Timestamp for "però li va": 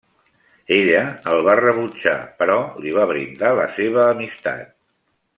2.39-3.05